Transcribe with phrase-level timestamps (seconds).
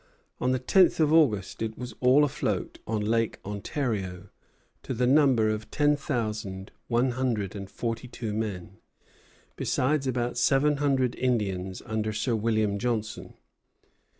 [0.39, 4.29] On the tenth of August it was all afloat on Lake Ontario,
[4.81, 8.77] to the number of ten thousand one hundred and forty two men,
[9.55, 13.35] besides about seven hundred Indians under Sir William Johnson.